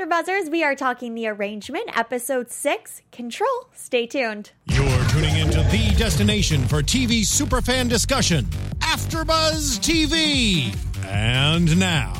[0.00, 0.48] After Buzzers.
[0.48, 3.68] We are talking the arrangement, episode six, Control.
[3.74, 4.52] Stay tuned.
[4.64, 8.46] You're tuning into the destination for TV superfan discussion,
[8.78, 10.74] AfterBuzz TV.
[11.06, 12.14] And now,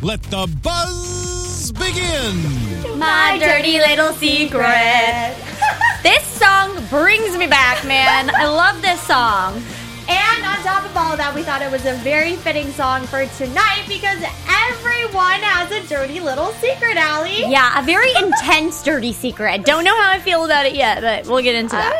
[0.00, 2.98] let the buzz begin.
[2.98, 5.36] My dirty little secret.
[6.02, 8.30] this song brings me back, man.
[8.36, 9.62] I love this song.
[10.08, 13.04] And on top of all of that, we thought it was a very fitting song
[13.04, 17.42] for tonight because everyone has a dirty little secret, Allie.
[17.42, 19.64] Yeah, a very intense dirty secret.
[19.64, 21.92] Don't know how I feel about it yet, but we'll get into that.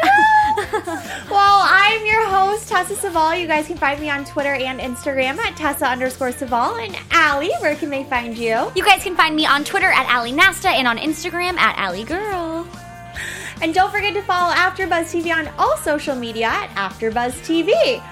[1.30, 3.38] well, I'm your host, Tessa Ceval.
[3.38, 6.83] You guys can find me on Twitter and Instagram at Tessa underscore Ceval.
[6.83, 8.72] And Allie, where can they find you?
[8.75, 12.05] you guys can find me on Twitter at Ally Nasta and on Instagram at Ali
[12.05, 12.66] Girl.
[13.61, 18.03] And don't forget to follow AfterBuzz TV on all social media at AfterBuzz TV.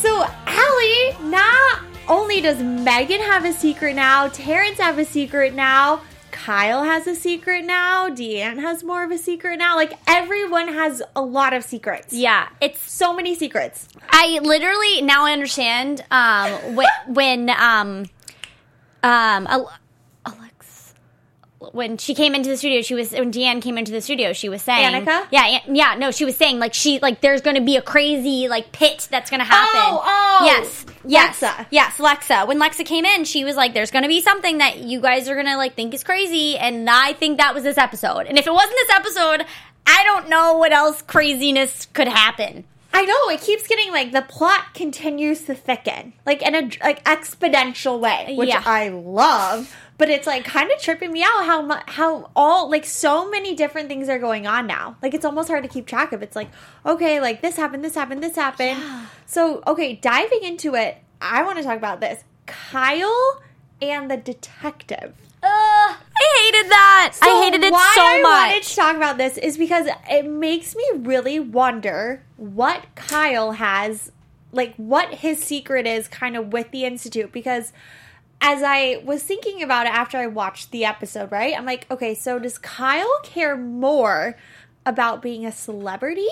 [0.00, 6.02] So, Allie, not only does Megan have a secret now, Terrence have a secret now,
[6.30, 9.74] Kyle has a secret now, Deanne has more of a secret now.
[9.74, 12.12] Like everyone has a lot of secrets.
[12.12, 13.88] Yeah, it's So many secrets.
[14.10, 18.06] I literally now I understand um when when um
[19.02, 19.72] um Alex
[21.76, 24.48] when she came into the studio she was when Deanne came into the studio she
[24.48, 25.26] was saying Annika?
[25.30, 28.48] yeah yeah no she was saying like she like there's going to be a crazy
[28.48, 30.46] like pit that's going to oh, happen Oh, oh.
[30.46, 31.66] yes yes Lexa.
[31.70, 34.78] yes Lexa when Lexa came in she was like there's going to be something that
[34.78, 37.78] you guys are going to like think is crazy and I think that was this
[37.78, 39.46] episode and if it wasn't this episode
[39.86, 44.22] I don't know what else craziness could happen I know it keeps getting like the
[44.22, 48.62] plot continues to thicken, like in a like exponential way, which Yeah.
[48.64, 49.76] I love.
[49.98, 53.54] But it's like kind of tripping me out how mu- how all like so many
[53.54, 54.96] different things are going on now.
[55.02, 56.22] Like it's almost hard to keep track of.
[56.22, 56.50] It's like
[56.84, 58.78] okay, like this happened, this happened, this happened.
[59.24, 63.42] So okay, diving into it, I want to talk about this Kyle
[63.80, 65.14] and the detective.
[65.42, 67.16] Ugh, I hated that.
[67.22, 67.74] I hated it so much.
[67.74, 72.22] why so I wanted to talk about this is because it makes me really wonder
[72.36, 74.10] what Kyle has,
[74.52, 77.32] like what his secret is, kind of with the institute.
[77.32, 77.72] Because
[78.40, 82.14] as I was thinking about it after I watched the episode, right, I'm like, okay,
[82.14, 84.36] so does Kyle care more
[84.84, 86.28] about being a celebrity?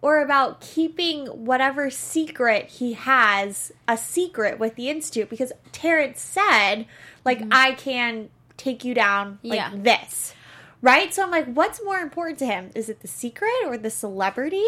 [0.00, 6.86] Or about keeping whatever secret he has a secret with the institute because Terrence said,
[7.24, 7.48] like, mm-hmm.
[7.50, 9.70] I can take you down like Yeah.
[9.74, 10.34] this.
[10.82, 11.12] Right?
[11.12, 12.70] So I'm like, what's more important to him?
[12.76, 14.62] Is it the secret or the celebrity?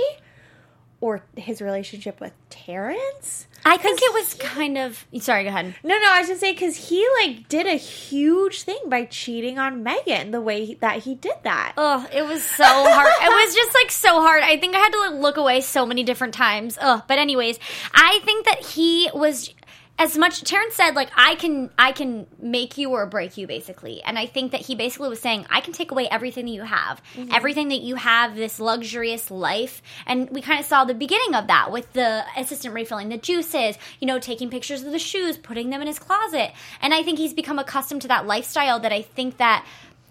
[1.00, 3.46] Or his relationship with Terrence?
[3.64, 5.06] I think it was kind of.
[5.20, 5.74] Sorry, go ahead.
[5.82, 9.58] No, no, I was just saying because he like did a huge thing by cheating
[9.58, 11.74] on Megan the way he, that he did that.
[11.76, 13.12] Oh, it was so hard.
[13.22, 14.42] it was just like so hard.
[14.42, 16.78] I think I had to like, look away so many different times.
[16.80, 17.58] Ugh, but anyways,
[17.94, 19.52] I think that he was
[20.00, 24.02] as much Terrence said like I can I can make you or break you basically.
[24.02, 26.62] And I think that he basically was saying I can take away everything that you
[26.62, 27.02] have.
[27.14, 27.32] Mm-hmm.
[27.32, 29.82] Everything that you have this luxurious life.
[30.06, 33.76] And we kind of saw the beginning of that with the assistant refilling the juices,
[34.00, 36.52] you know, taking pictures of the shoes, putting them in his closet.
[36.80, 39.66] And I think he's become accustomed to that lifestyle that I think that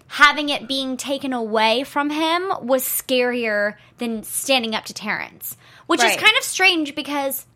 [0.06, 6.00] having it being taken away from him was scarier than standing up to Terrence, which
[6.00, 6.14] Right.
[6.14, 7.46] is kind of strange because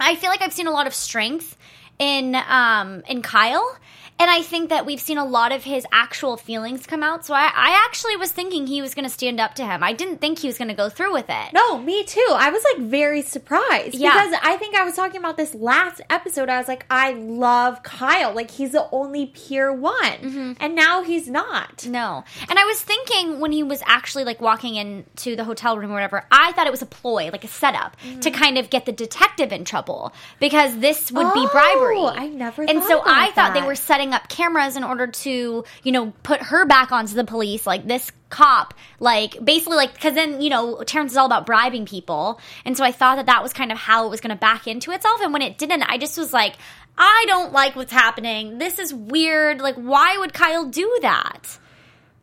[0.00, 1.56] I feel like I've seen a lot of strength
[1.98, 3.76] in um in Kyle.
[4.20, 7.24] And I think that we've seen a lot of his actual feelings come out.
[7.24, 9.82] So I, I actually was thinking he was going to stand up to him.
[9.82, 11.52] I didn't think he was going to go through with it.
[11.54, 12.26] No, me too.
[12.30, 14.12] I was like very surprised Yeah.
[14.12, 16.50] because I think I was talking about this last episode.
[16.50, 18.34] I was like, I love Kyle.
[18.34, 20.52] Like he's the only pure one, Mm-hmm.
[20.60, 21.86] and now he's not.
[21.86, 22.22] No.
[22.48, 25.94] And I was thinking when he was actually like walking into the hotel room or
[25.94, 28.20] whatever, I thought it was a ploy, like a setup Mm.
[28.20, 32.24] to kind of get the detective in trouble because this would be Oh, bribery.
[32.24, 35.64] I never And so I about thought they were setting up cameras in order to,
[35.82, 40.14] you know, put her back onto the police like this cop like basically like because
[40.14, 43.42] then you know terrence is all about bribing people and so i thought that that
[43.42, 45.82] was kind of how it was going to back into itself and when it didn't
[45.82, 46.54] i just was like
[46.96, 51.58] i don't like what's happening this is weird like why would kyle do that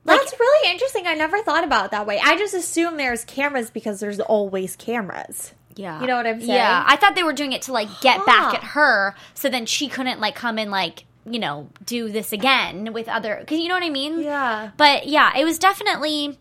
[0.06, 1.06] Like- That's really interesting.
[1.08, 2.22] I never thought about it that way.
[2.24, 5.52] I just assume there's cameras because there's always cameras.
[5.76, 6.00] Yeah.
[6.00, 6.54] You know what I'm saying?
[6.54, 6.84] Yeah.
[6.88, 9.90] I thought they were doing it to like get back at her so then she
[9.90, 13.76] couldn't like come and like, you know, do this again with other cuz you know
[13.76, 14.22] what I mean?
[14.22, 14.72] Yeah.
[14.78, 16.38] But yeah, it was definitely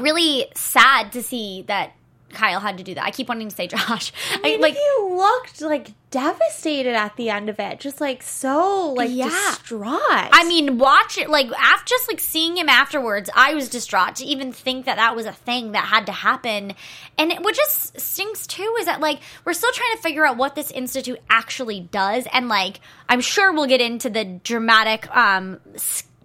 [0.00, 1.92] really sad to see that
[2.32, 3.04] Kyle had to do that.
[3.04, 4.12] I keep wanting to say Josh.
[4.32, 8.22] I, I mean, like he looked like devastated at the end of it, just like
[8.22, 9.24] so like Yeah.
[9.28, 10.00] distraught.
[10.32, 13.30] I mean, watch it like after just like seeing him afterwards.
[13.34, 16.72] I was distraught to even think that that was a thing that had to happen.
[17.16, 20.36] And it, what just stinks too is that like we're still trying to figure out
[20.36, 22.26] what this institute actually does.
[22.32, 25.60] And like I'm sure we'll get into the dramatic um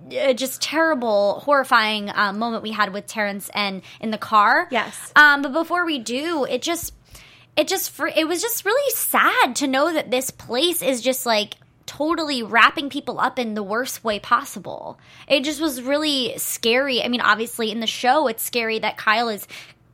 [0.10, 4.68] just terrible, horrifying uh, moment we had with Terrence and in the car.
[4.72, 5.12] Yes.
[5.16, 6.94] Um, but before we do, it just,
[7.56, 11.56] it just, it was just really sad to know that this place is just like
[11.86, 14.98] totally wrapping people up in the worst way possible.
[15.28, 17.04] It just was really scary.
[17.04, 19.48] I mean, obviously in the show, it's scary that Kyle is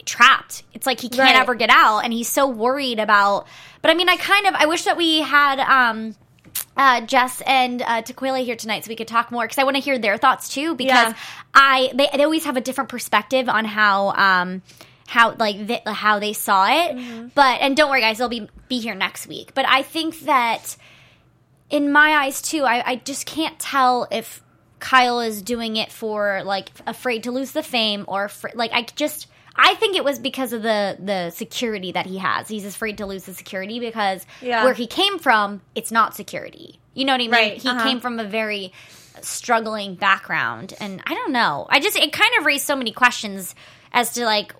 [0.05, 0.63] trapped.
[0.73, 1.35] It's like he can't Right.
[1.35, 3.47] ever get out, and he's so worried about.
[3.81, 5.59] But I mean, I kind of, I wish that we had.
[5.59, 6.15] um
[6.77, 9.75] uh, Jess and uh, Tequila here tonight, so we could talk more because I want
[9.75, 10.75] to hear their thoughts too.
[10.75, 11.17] Because Yeah.
[11.53, 14.61] I they, they always have a different perspective on how um
[15.07, 16.95] how like th- how they saw it.
[16.95, 17.27] Mm-hmm.
[17.33, 19.53] But and don't worry, guys, they'll be be here next week.
[19.53, 20.77] But I think that
[21.69, 24.41] in my eyes too, I, I just can't tell if
[24.79, 28.83] Kyle is doing it for like afraid to lose the fame or fr- like I
[28.95, 29.27] just
[29.57, 32.47] I think it was because of the the security that he has.
[32.47, 34.63] He's afraid to lose the security because Yeah.
[34.63, 36.79] where he came from, it's not security.
[36.93, 37.31] You know what I mean?
[37.31, 37.83] Right, He uh-huh.
[37.83, 38.71] came from a very
[39.21, 41.65] struggling background and I don't know.
[41.69, 43.55] I just it kind of raised so many questions
[43.91, 44.53] as to like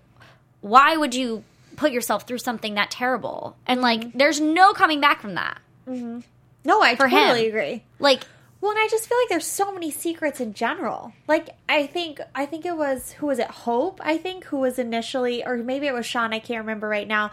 [0.62, 1.44] why would you
[1.76, 3.56] put yourself through something that terrible?
[3.68, 4.18] And like Mm-hmm.
[4.18, 5.60] there's no coming back from that.
[5.86, 7.20] No, I For him.
[7.20, 7.84] totally agree.
[8.00, 8.24] Like
[8.60, 11.14] Well, and I just feel like there's so many secrets in general.
[11.28, 14.02] Like I think I think it was who was it Hope?
[14.04, 16.34] I think who was initially, or maybe it was Sean.
[16.34, 17.32] I can't remember right now.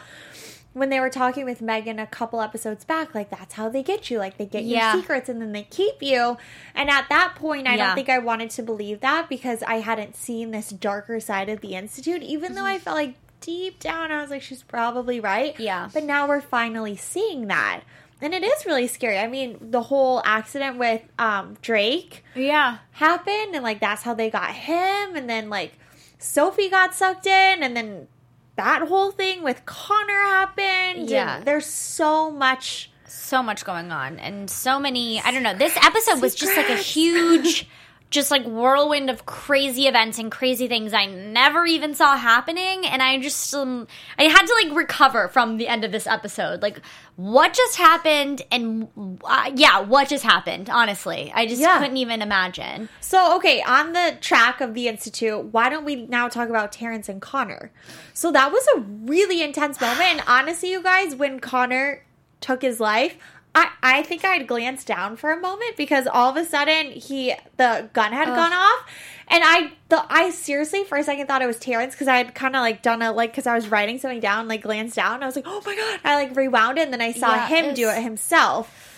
[0.74, 4.10] When they were talking with Megan a couple episodes back, like that's how they get
[4.10, 4.18] you.
[4.18, 4.92] Like they get Yeah.
[4.92, 6.36] your secrets and then they keep you.
[6.74, 7.86] And at that point, I Yeah.
[7.86, 11.60] don't think I wanted to believe that because I hadn't seen this darker side of
[11.60, 12.24] the institute.
[12.24, 12.74] Even though mm-hmm.
[12.74, 15.58] I felt like deep down, I was like, she's probably right.
[15.60, 15.88] Yeah.
[15.94, 17.82] But now we're finally seeing that.
[18.20, 19.18] And it is really scary.
[19.18, 22.78] I mean, the whole accident with um, Drake yeah.
[22.92, 25.16] happened, and like that's how they got him.
[25.16, 25.72] And then like
[26.18, 28.08] Sophie got sucked in, and then
[28.56, 31.10] that whole thing with Connor happened.
[31.10, 31.36] Yeah.
[31.36, 32.90] and there's so much.
[33.06, 36.68] so much going on and so many i don't know this episode was just like
[36.68, 37.68] a huge
[38.14, 43.02] just like whirlwind of crazy events and crazy things i never even saw happening and
[43.02, 43.86] i just um,
[44.18, 46.78] i had to like recover from the end of this episode like
[47.16, 48.88] what just happened and
[49.24, 51.78] uh, yeah what just happened honestly i just Yeah.
[51.78, 56.28] couldn't even imagine So okay, on the track of the institute, why don't we now
[56.28, 57.70] talk about Terrence and Connor?
[58.12, 62.02] So that was a really intense moment, and honestly, you guys, when Connor
[62.40, 63.16] took his life.
[63.54, 67.34] I, I think I'd glanced down for a moment because all of a sudden he
[67.56, 68.86] the gun had gone off,
[69.28, 72.34] and I the I seriously for a second thought it was Terrence because I had
[72.34, 75.22] kind of like done a like because I was writing something down like glanced down
[75.22, 77.46] I was like oh my god I like rewound it and then I saw Yeah,
[77.46, 78.90] him do it himself.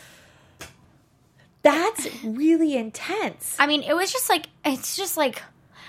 [1.63, 3.57] That's really intense.
[3.59, 5.43] I mean, it was just like it's just like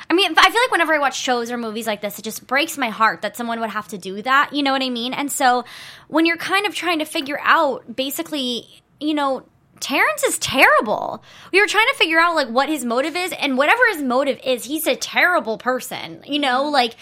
[0.10, 2.48] I mean, I feel like whenever I watch shows or movies like this, it just
[2.48, 4.54] breaks my heart that someone would have to do that.
[4.54, 5.14] You know what I mean?
[5.14, 5.66] And so
[6.08, 9.44] when you're kind of trying to figure out basically, you know,
[9.80, 11.24] Terrence is terrible.
[11.52, 14.40] We were trying to figure out like what his motive is, and whatever his motive
[14.44, 16.24] is, he's a terrible person.
[16.26, 16.74] You know, mm-hmm.
[16.74, 16.96] like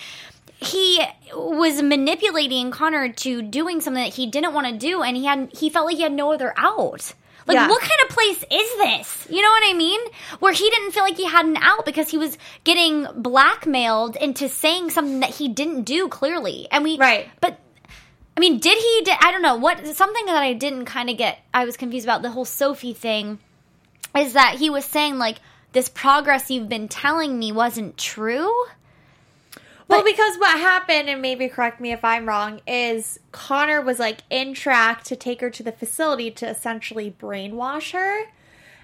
[0.57, 1.01] he
[1.33, 5.49] was manipulating Connor to doing something that he didn't want to do, and he had
[5.53, 7.13] he felt like he had no other out.
[7.47, 7.67] Like, Yeah.
[7.69, 9.27] what kind of place is this?
[9.29, 9.99] You know what I mean?
[10.39, 14.49] Where he didn't feel like he had an out because he was getting blackmailed into
[14.49, 16.67] saying something that he didn't do clearly.
[16.71, 17.29] And we, Right.
[17.41, 17.59] But
[18.35, 19.01] I mean, did he?
[19.05, 21.39] Did, I don't know what something that I didn't kind of get.
[21.53, 23.39] I was confused about the whole Sophie thing.
[24.17, 25.37] Is that he was saying like
[25.71, 28.53] this progress you've been telling me wasn't true?
[29.87, 34.21] Well, because what happened, and maybe correct me if I'm wrong, is Connor was like
[34.29, 38.31] in track to take her to the facility to essentially brainwash her.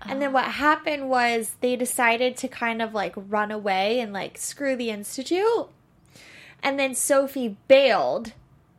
[0.04, 0.34] And then oh.
[0.34, 4.90] what happened was they decided to kind of like run away and like screw the
[4.90, 5.70] institute.
[6.64, 8.34] And then Sophie bailed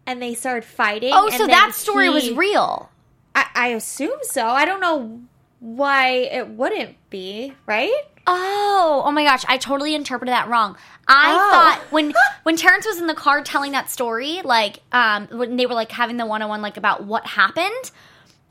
[0.07, 1.11] and they started fighting.
[1.13, 2.91] Oh, so that story was real.
[3.35, 4.47] I, I assume so.
[4.47, 5.21] I don't know
[5.61, 8.03] why it wouldn't be, right?
[8.27, 10.77] Oh, oh my gosh, I totally interpreted that wrong.
[11.09, 11.51] I Oh.
[11.51, 12.15] thought when
[12.45, 15.91] when Terrence was in the car telling that story, like um when they were like
[15.93, 17.91] having the one on one like about what happened,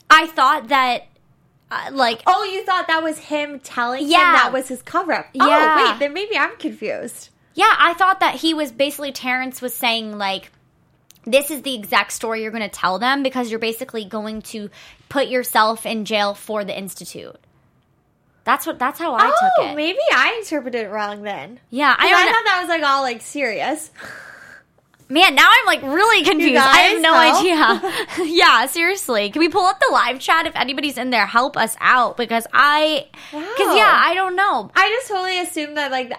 [0.10, 1.08] I thought that
[1.72, 4.18] uh, like Oh, you thought that was him telling Yeah.
[4.28, 5.28] him that was his cover up.
[5.34, 5.74] Yeah.
[5.74, 7.30] Oh, wait, then maybe I'm confused.
[7.54, 10.52] yeah, I thought that he was basically Terrence was saying like
[11.24, 14.70] this is the exact story you're going to tell them because you're basically going to
[15.08, 17.36] put yourself in jail for the institute.
[18.44, 19.76] That's what that's how I oh, took it.
[19.76, 21.60] maybe I interpreted it wrong then.
[21.70, 23.92] Yeah, I I, I thought that was like all like serious.
[25.10, 26.56] Man, now I'm like really confused.
[26.56, 27.40] I have no help?
[27.44, 28.06] idea.
[28.34, 29.30] yeah, seriously.
[29.30, 31.26] Can we pull up the live chat if anybody's in there?
[31.26, 33.76] Help us out because I, because Wow.
[33.76, 36.14] yeah, I don't know I just totally assumed that like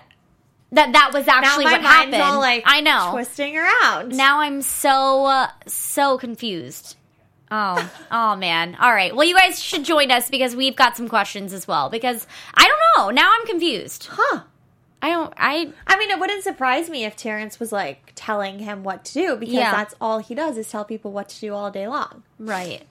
[0.73, 0.93] that.
[0.93, 2.17] that was actually what happened.
[2.17, 3.09] all like I know.
[3.13, 4.15] twisting around.
[4.15, 6.97] Now I'm so uh, so confused.
[7.55, 8.77] Oh, oh man.
[8.81, 9.15] All right.
[9.15, 11.91] Well, you guys should join us because we've got some questions as well.
[11.91, 13.11] Because I don't know.
[13.11, 14.09] Now I'm confused.
[14.11, 14.41] Huh.
[15.03, 15.35] I don't.
[15.37, 19.13] I I mean, it wouldn't surprise me if Terrence was like telling him what to
[19.15, 19.71] do because Yeah.
[19.73, 22.23] that's all he does is tell people what to do all day long.
[22.39, 22.85] right.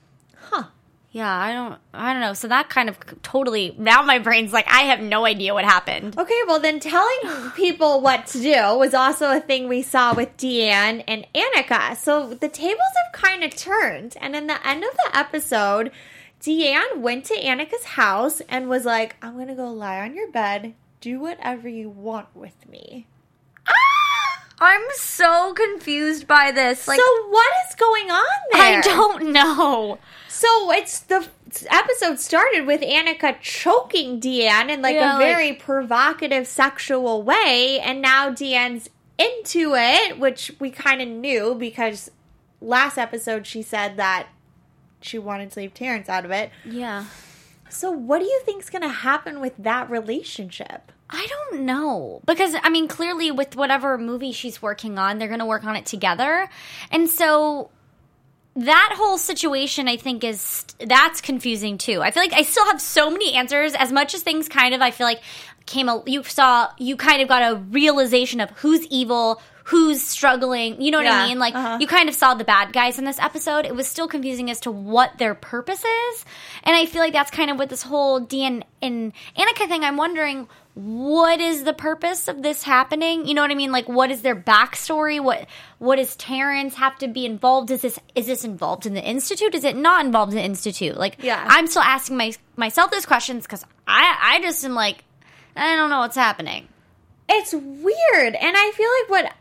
[1.12, 1.30] Yeah.
[1.30, 1.80] I don't.
[1.94, 2.34] I don't know.
[2.34, 3.76] So that kind of totally.
[3.78, 6.18] Now my brain's like I have no idea what happened.
[6.18, 10.36] Okay, well then telling people what to do was also a thing we saw with
[10.38, 11.98] Deanne and Annika.
[11.98, 15.92] So the tables have kind of turned, and in the end of the episode,
[16.40, 20.76] Deanne went to Annika's house and was like, "I'm gonna go lie on your bed,
[21.02, 23.08] do whatever you want with me."
[24.64, 26.88] I'm so confused by this.
[26.88, 28.78] Like so what is going on there?
[28.78, 29.98] I don't know.
[30.30, 31.28] So it's the
[31.70, 37.80] episode started with Annika choking Deanne in like Yeah, a like- very provocative sexual way,
[37.84, 42.12] and now Deanne's into it, which we kind of knew because
[42.62, 44.28] last episode she said that
[45.02, 46.52] she wanted to leave Terrence out of it.
[46.64, 47.06] Yeah.
[47.70, 50.92] So what do you think's going to happen with that relationship?
[51.12, 55.40] I don't know because I mean clearly with whatever movie she's working on they're going
[55.40, 56.50] to work on it together.
[56.90, 57.70] And so
[58.56, 62.02] that whole situation I think is that's confusing too.
[62.02, 64.82] I feel like I still have so many answers as much as things kind of
[64.82, 65.22] I feel like
[65.66, 70.82] came a, you saw you kind of got a realization of who's evil, who's struggling,
[70.82, 71.40] you know what I mean?
[71.40, 71.78] Like uh-huh.
[71.80, 73.66] you kind of saw the bad guys in this episode.
[73.66, 76.26] It was still confusing as to what their purpose is.
[76.64, 79.84] And I feel like that's kind of with this whole Deanne and Annika thing.
[79.84, 83.28] I'm wondering what is the purpose of this happening?
[83.28, 83.72] You know what I mean?
[83.72, 85.22] Like what is their backstory?
[85.22, 85.46] What
[85.80, 87.72] what does Terrence have to be involved?
[87.72, 89.54] Is this is this involved in the institute?
[89.54, 90.98] Is it not involved in the institute?
[90.98, 91.44] Like Yeah.
[91.48, 95.04] I'm still asking my, myself those questions because I I just am like
[95.56, 96.68] I don't know what's happening.
[97.28, 98.36] It's weird.
[98.36, 99.34] And I feel like what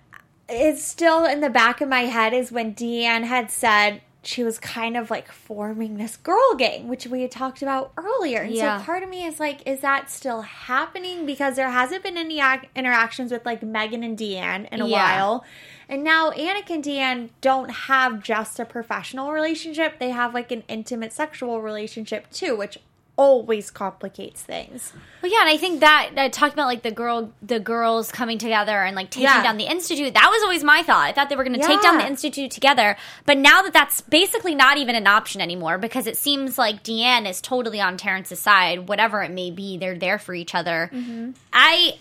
[0.53, 4.59] is still in the back of my head is when Deanne had said she was
[4.59, 8.43] kind of like forming this girl gang, which we had talked about earlier.
[8.43, 8.79] And Yeah.
[8.79, 11.25] so part of me is like, is that still happening?
[11.25, 14.97] Because there hasn't been any ac- interactions with like Megan and Deanne in a Yeah.
[15.17, 15.45] while.
[15.89, 20.65] And now Annika and Deanne don't have just a professional relationship, they have like an
[20.69, 22.79] intimate sexual relationship too, which
[23.21, 24.95] always complicates things.
[25.21, 28.39] Well, yeah, and I think that uh, talking about like the girl, the girls coming
[28.39, 29.43] together and like taking Yeah.
[29.43, 30.15] down the institute.
[30.15, 31.07] That was always my thought.
[31.07, 32.97] I thought they were going to take down the institute together,
[33.27, 37.29] but now that that's basically not even an option anymore because it seems like Deanne
[37.29, 38.89] is totally on Terrence's side.
[38.89, 40.91] Whatever it may be, they're there for each other.
[40.91, 41.33] Mm-hmm.
[41.53, 41.99] I,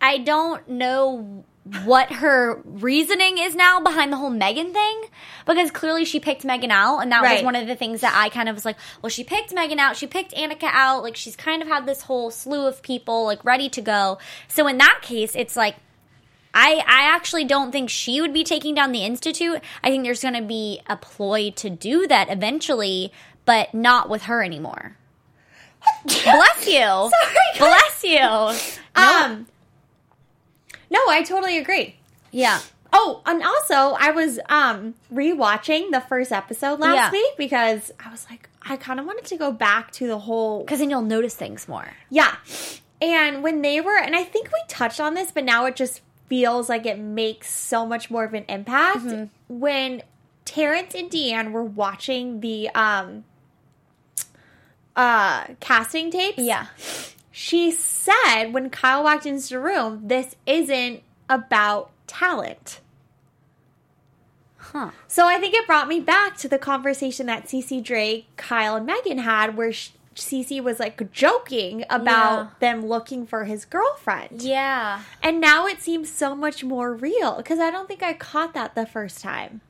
[0.00, 1.44] I don't know
[1.84, 5.02] what her reasoning is now behind the whole Megan thing
[5.46, 8.28] because clearly she picked Megan out and that was one of the things that I
[8.28, 11.36] kind of was like, well, she picked Megan out, she picked Annika out, like she's
[11.36, 14.18] kind of had this whole slew of people like ready to go.
[14.46, 15.76] So in that case, it's like
[16.54, 19.60] I I actually don't think she would be taking down the institute.
[19.82, 23.12] I think there's going to be a ploy to do that eventually,
[23.44, 24.96] but not with her anymore.
[26.04, 26.80] Bless you.
[26.80, 27.10] Sorry.
[27.58, 28.18] Bless you.
[28.18, 28.54] No.
[28.96, 29.46] Um,
[30.90, 31.96] no, I totally agree.
[32.30, 32.60] yeah.
[32.90, 37.10] Oh, and also I was um rewatching the first episode last Yeah.
[37.10, 40.60] week because I was like I kind of wanted to go back to the whole
[40.60, 41.90] Because then you'll notice things more.
[42.08, 42.36] yeah.
[43.02, 46.00] And when they were and I think we touched on this but now it just
[46.30, 49.58] feels like it makes so much more of an impact Mm-hmm.
[49.58, 50.02] when
[50.46, 53.24] Terrence and Deanne were watching the um
[54.96, 56.40] uh casting tapes.
[57.40, 62.80] She said when Kyle walked into the room, this isn't about talent.
[64.56, 64.90] Huh.
[65.06, 68.84] So I think it brought me back to the conversation that Cece Drake, Kyle, and
[68.86, 69.70] Megan had, where
[70.16, 72.46] Cece was like joking about Yeah.
[72.58, 74.42] them looking for his girlfriend.
[74.42, 75.02] Yeah.
[75.22, 78.74] And now it seems so much more real because I don't think I caught that
[78.74, 79.60] the first time.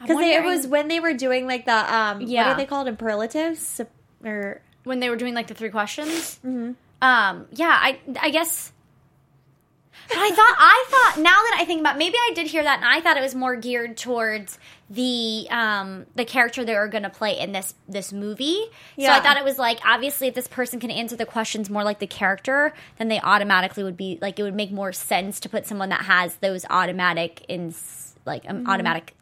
[0.00, 2.46] Because it was when they were doing like the um, yeah.
[2.46, 3.80] what are they called Imperatives?
[4.24, 6.38] Or when they were doing like the three questions.
[6.46, 6.74] Mm-hmm.
[7.02, 8.72] Um, yeah, I I guess.
[10.08, 12.78] But I thought I thought now that I think about maybe I did hear that
[12.78, 17.04] and I thought it was more geared towards the um the character they were going
[17.04, 18.64] to play in this this movie.
[18.96, 19.06] Yeah.
[19.06, 21.84] So I thought it was like obviously if this person can answer the questions more
[21.84, 25.48] like the character, then they automatically would be like it would make more sense to
[25.48, 27.72] put someone that has those automatic in
[28.26, 29.14] like um, automatic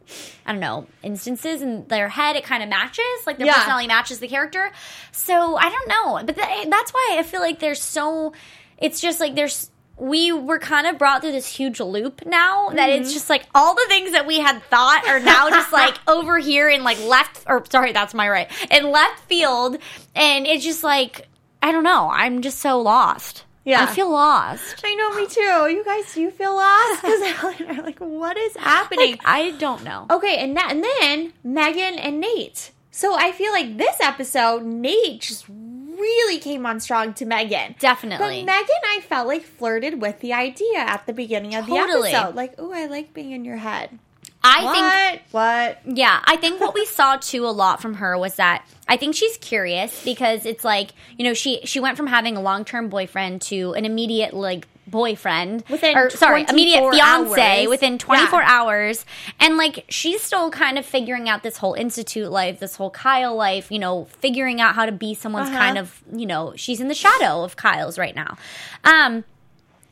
[0.46, 2.36] I don't know instances in their head.
[2.36, 3.54] It kind of matches like their Yeah.
[3.54, 4.70] personality matches the character.
[5.12, 8.32] So I don't know, but th- that's why I feel like there's so.
[8.78, 9.70] It's just like there's.
[10.00, 13.02] We were kind of brought through this huge loop now that Mm-hmm.
[13.02, 16.38] it's just like all the things that we had thought are now just like over
[16.38, 19.76] here in like left or sorry that's my right in left field
[20.14, 21.26] and it's just like
[21.60, 23.82] I don't know I'm just so lost Yeah.
[23.82, 25.76] I feel lost I know me too.
[25.76, 27.02] You guys do you feel lost?
[27.08, 29.12] Because I'm like, what is happening?
[29.12, 32.72] like I don't know Okay, and that, and then Megan and Nate.
[32.90, 37.74] So I feel like this episode, Nate just really came on strong to Megan.
[37.78, 38.44] Definitely.
[38.44, 42.10] But Megan, I felt like flirted with the idea at the beginning of Totally.
[42.10, 42.34] the episode.
[42.34, 43.98] Like, oh, I like being in your head.
[44.42, 45.76] I think what?
[45.86, 45.96] What?
[45.96, 49.14] Yeah, I think what we saw too a lot from her was that I think
[49.16, 52.88] she's curious because it's like you know she she went from having a long term
[52.88, 57.68] boyfriend to an immediate like boyfriend Within or sorry immediate 24 fiance hours.
[57.68, 58.46] within 24 Yeah.
[58.50, 59.04] hours
[59.38, 63.36] and like she's still kind of figuring out this whole institute life this whole kyle
[63.36, 65.58] life you know figuring out how to be someone's Uh-huh.
[65.58, 68.38] kind of you know she's in the shadow of kyle's right now
[68.84, 69.24] um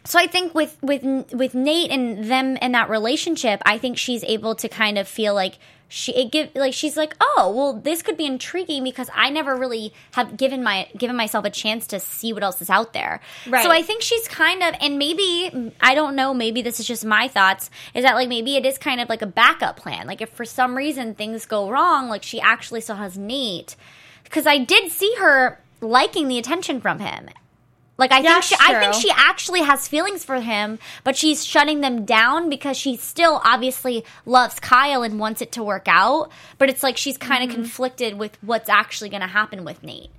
[0.07, 4.25] so I think with with with Nate and them and that relationship, I think she's
[4.25, 5.59] able to kind of feel like
[5.89, 9.55] she it give like she's like, oh well, this could be intriguing because I never
[9.55, 13.21] really have given my given myself a chance to see what else is out there.
[13.47, 13.63] Right.
[13.63, 17.05] So I think she's kind of and maybe I don't know, maybe this is just
[17.05, 17.71] my thoughts.
[17.95, 20.07] Is that like maybe it is kind of like a backup plan?
[20.07, 23.77] Like if for some reason things go wrong, like she actually still has Nate
[24.25, 27.29] because I did see her liking the attention from him.
[27.99, 31.45] Like I think That's she, I think she actually has feelings for him, but she's
[31.45, 36.31] shutting them down because she still obviously loves Kyle and wants it to work out.
[36.59, 37.63] But it's like she's kind of Mm-hmm.
[37.63, 40.11] conflicted with what's actually going to happen with Nate.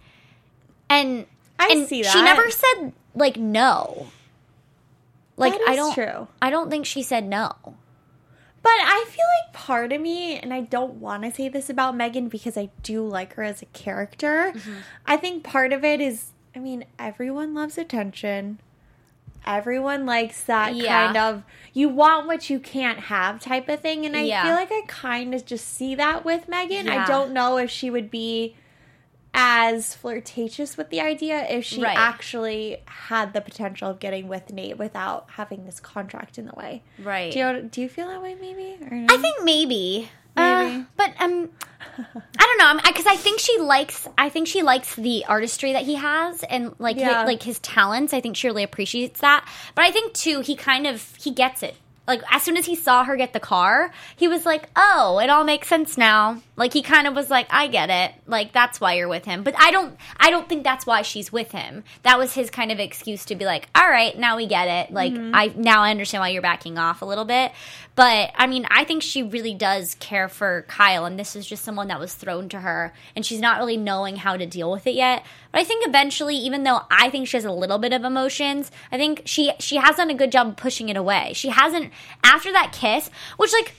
[0.89, 1.27] And
[1.59, 4.07] I and see that She never said like no.
[5.35, 5.93] Like I don't.
[5.93, 6.27] true.
[6.41, 7.51] I don't think she said no.
[8.63, 11.95] But I feel like part of me, and I don't want to say this about
[11.95, 14.51] Megan because I do like her as a character.
[14.55, 14.73] Mm-hmm.
[15.05, 18.57] I think part of it is, I mean, everyone loves attention.
[19.45, 21.05] Everyone likes that Yeah.
[21.13, 24.07] kind of you want what you can't have type of thing.
[24.07, 24.41] And I Yeah.
[24.43, 26.87] feel like I kind of just see that with Megan.
[26.87, 27.03] Yeah.
[27.03, 28.55] I don't know if she would be
[29.35, 31.95] as flirtatious with the idea if she Right.
[31.95, 36.81] actually had the potential of getting with Nate without having this contract in the way.
[36.97, 37.31] Right.
[37.31, 38.79] Do you, do you feel that way, maybe?
[38.89, 39.13] Or no?
[39.13, 40.09] I think maybe.
[40.37, 40.75] Maybe.
[40.77, 41.49] Uh, but um,
[41.97, 42.81] I don't know.
[42.85, 44.07] Because I think she likes.
[44.17, 47.23] I think she likes the artistry that he has and like Yeah.
[47.25, 48.13] like his talents.
[48.13, 49.47] I think she really appreciates that.
[49.75, 51.75] But I think too, he kind of he gets it.
[52.07, 55.29] Like as soon as he saw her get the car, he was like, "Oh, it
[55.29, 58.13] all makes sense now." Like he kind of was like, "I get it.
[58.25, 59.97] Like that's why you're with him." But I don't.
[60.17, 61.83] I don't think that's why she's with him.
[62.03, 64.93] That was his kind of excuse to be like, "All right, now we get it.
[64.93, 65.35] Like mm-hmm.
[65.35, 67.51] I now I understand why you're backing off a little bit."
[67.95, 71.63] But I mean, I think she really does care for Kyle, and this is just
[71.63, 74.87] someone that was thrown to her, and she's not really knowing how to deal with
[74.87, 75.25] it yet.
[75.57, 78.69] But I think eventually, even though I think she has a little bit of emotions,
[78.91, 81.31] I think she she has done a good job pushing it away.
[81.33, 81.91] She hasn't
[82.23, 83.73] after that kiss, which like.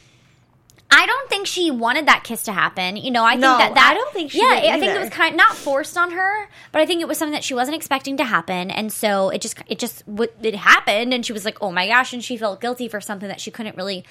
[0.90, 2.96] I don't think she wanted that kiss to happen.
[2.96, 4.98] You know, I think No, that that I don't think she Yeah, I think it
[4.98, 7.54] was kind of not forced on her, but I think it was something that she
[7.54, 10.02] wasn't expecting to happen, and so it just it just
[10.42, 13.28] it happened, and she was like, "Oh my gosh!" and she felt guilty for something
[13.28, 14.04] that she couldn't really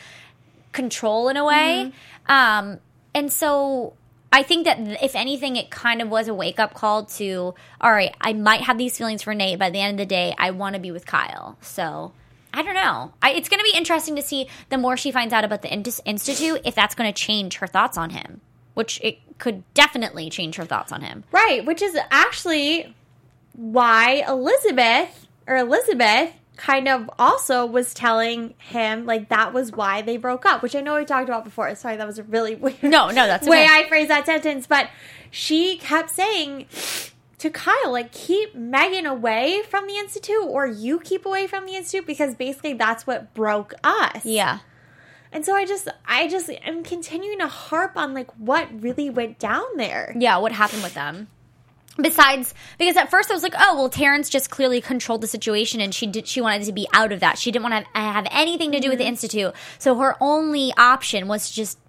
[0.72, 1.92] control in a way.
[2.28, 2.80] Um,
[3.14, 3.94] and so
[4.32, 7.92] I think that if anything, it kind of was a wake up call to, all
[7.92, 10.36] right, I might have these feelings for Nate, but at the end of the day,
[10.38, 11.58] I want to be with Kyle.
[11.62, 12.12] So
[12.54, 13.14] I don't know.
[13.22, 15.72] I, it's going to be interesting to see the more she finds out about the
[15.72, 18.42] Institute, if that's going to change her thoughts on him,
[18.74, 21.24] which it could definitely change her thoughts on him.
[21.32, 22.96] Right, which is actually
[23.54, 30.18] why Elizabeth or Elizabeth kind of also was telling him like that was why they
[30.18, 31.74] broke up, which I know we talked about before.
[31.76, 33.74] Sorry, that was a really weird No, no, that's way okay.
[33.74, 34.90] I phrased that sentence, but
[35.32, 36.68] she kept saying
[37.38, 41.76] to Kyle, like, keep Megan away from the institute, or you keep away from the
[41.76, 44.26] institute, because basically that's what broke us.
[44.26, 44.60] Yeah.
[45.32, 49.40] And so I just, I just am continuing to harp on like what really went
[49.40, 50.16] down there.
[50.18, 51.28] Yeah, what happened with them?
[52.00, 55.82] Besides, because at first I was like, oh well, Terrence just clearly controlled the situation,
[55.82, 56.28] and she did.
[56.28, 57.38] She wanted to be out of that.
[57.38, 59.10] She didn't want to have, have anything to do with the mm-hmm.
[59.10, 59.54] institute.
[59.80, 61.80] So her only option was to just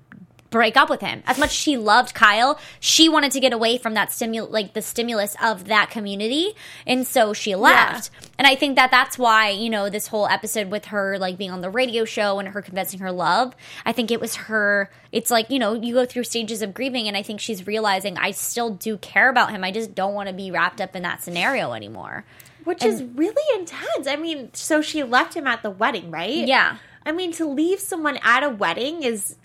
[0.50, 1.22] break up with him.
[1.26, 4.74] As much as she loved Kyle, she wanted to get away from that stimul, like
[4.74, 6.54] the stimulus of that community,
[6.86, 8.10] and so she left.
[8.38, 11.50] And I think that that's why you know this whole episode with her like being
[11.50, 13.54] on the radio show and her confessing her love.
[13.84, 14.90] I think it was her.
[15.12, 18.16] It's like you know you go through stages of grieving, and I think she's realizing
[18.16, 19.64] I still do care about him.
[19.64, 22.24] I just don't want to be wrapped up in that scenario anymore.
[22.64, 24.06] Which is really intense.
[24.06, 26.46] I mean, so she left him at the wedding, right?
[26.46, 26.76] Yeah.
[27.06, 29.36] I mean, to leave someone at a wedding is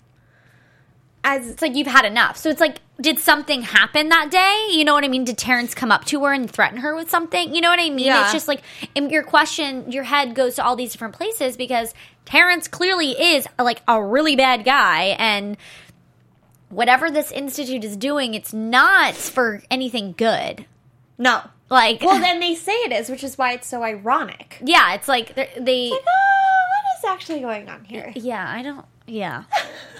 [1.24, 2.36] as It's like you've had enough.
[2.36, 4.68] So it's like, did something happen that day?
[4.76, 5.24] You know what I mean?
[5.24, 7.54] Did Terrence come up to her and threaten her with something?
[7.54, 8.06] You know what I mean?
[8.06, 8.22] Yeah.
[8.24, 8.62] It's just like
[8.94, 11.92] in your question, your head goes to all these different places because
[12.24, 15.56] Terrence clearly is like a really bad guy and
[16.68, 20.66] whatever this institute is doing, it's not for anything good.
[21.18, 21.40] no.
[21.70, 24.58] Like, Well, then they say it is, which is why it's so ironic.
[24.62, 25.90] yeah, it's like they're- they.
[25.90, 26.43] Like, oh,
[27.08, 28.12] actually going on here?
[28.14, 28.84] Yeah, I don't.
[29.06, 29.44] Yeah.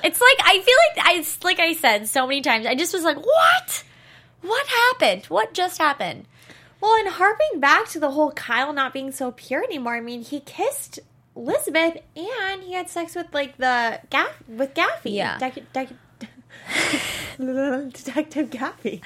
[0.02, 2.66] It's like I feel like I like I said so many times.
[2.66, 3.84] I just was like, what?
[4.42, 5.26] What happened?
[5.26, 6.26] What just happened?
[6.80, 9.94] Well, and harping back to the whole Kyle not being so pure anymore.
[9.96, 11.00] I mean, he kissed
[11.34, 15.14] Elizabeth and he had sex with like the gaff with Gaffy.
[15.14, 15.38] Yeah.
[15.38, 15.96] Dec- dec-
[17.92, 19.00] Detective Gaffy.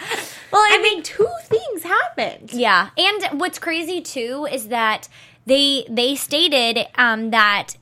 [0.53, 2.53] Well, I, I mean, two things happened.
[2.53, 5.09] Yeah, and what's crazy too is that
[5.47, 7.75] they they stated um, that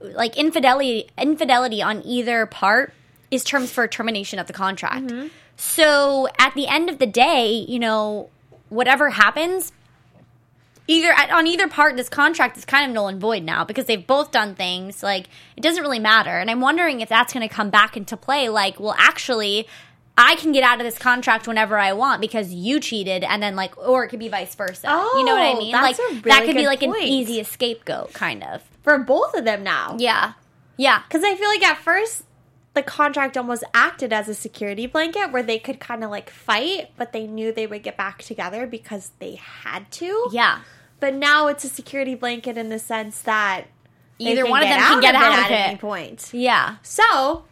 [0.00, 2.92] like infidelity infidelity on either part
[3.30, 5.06] is terms for termination of the contract.
[5.06, 5.28] Mm-hmm.
[5.56, 8.30] So at the end of the day, you know,
[8.68, 9.72] whatever happens,
[10.86, 14.06] either on either part, this contract is kind of null and void now because they've
[14.06, 15.02] both done things.
[15.02, 18.16] Like it doesn't really matter, and I'm wondering if that's going to come back into
[18.16, 18.48] play.
[18.48, 19.66] Like, well, actually.
[20.20, 23.54] I can get out of this contract whenever I want because you cheated, and then
[23.54, 24.88] like, or it could be vice versa.
[24.88, 25.70] you know what I Oh, mean?
[25.70, 27.04] like a that really could be like an point.
[27.04, 28.64] easy scapegoat, kind of.
[28.88, 29.96] For both of them now.
[29.98, 30.32] Yeah,
[30.78, 32.24] yeah, Because I feel like at first
[32.74, 36.92] the contract almost acted as a security blanket where they could kind of like fight,
[36.96, 40.28] but they knew they would get back together because they had to.
[40.32, 40.60] yeah.
[41.00, 43.66] But now it's a security blanket in the sense that
[44.18, 45.80] Either one of them can get out of at any it.
[45.80, 46.30] point.
[46.32, 46.76] Yeah.
[46.82, 47.44] So,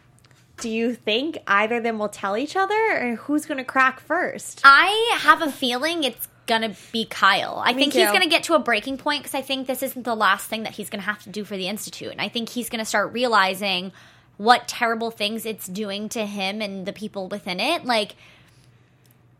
[0.59, 3.99] do you think either of them will tell each other, or who's going to crack
[4.01, 4.61] first?
[4.65, 7.61] I have a feeling it's gonna be Kyle.
[7.63, 10.03] I Me think he's gonna get to a breaking point because I think this isn't
[10.03, 12.49] the last thing that he's gonna have to do for the institute, and I think
[12.49, 13.91] he's gonna start realizing
[14.37, 17.85] what terrible things it's doing to him and the people within it.
[17.85, 18.15] Like,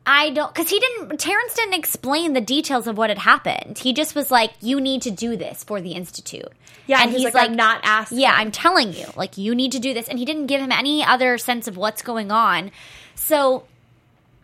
[0.05, 1.19] I don't because he didn't.
[1.19, 3.77] Terrence didn't explain the details of what had happened.
[3.77, 6.51] He just was like, "You need to do this for the institute."
[6.87, 9.79] Yeah, and he's, like, "I'm not asking." Yeah, I'm telling you, like, you need to
[9.79, 12.71] do this, and he didn't give him any other sense of what's going on.
[13.15, 13.65] So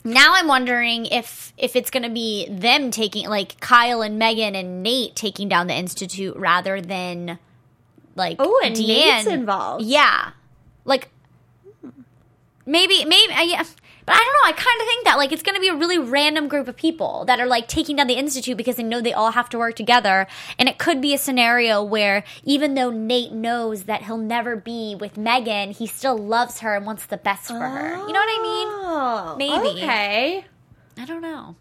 [0.04, 4.56] now I'm wondering if if it's going to be them taking like Kyle and Megan
[4.56, 7.40] and Nate taking down the institute rather than
[8.16, 8.88] like Oh, and Deanne.
[8.88, 9.86] Nate's involved.
[9.86, 10.32] Yeah,
[10.86, 11.10] like
[12.66, 13.64] maybe maybe yeah.
[14.06, 14.50] But I don't know.
[14.50, 16.76] I kind of think that like it's going to be a really random group of
[16.76, 19.58] people that are like taking down the institute because they know they all have to
[19.58, 20.28] work together,
[20.60, 24.96] and it could be a scenario where even though Nate knows that he'll never be
[25.00, 27.92] with Megan, he still loves her and wants the best for her.
[27.96, 28.68] You know what I mean?
[28.70, 29.82] Oh, Maybe.
[29.82, 30.46] Okay.
[30.98, 31.56] I don't know.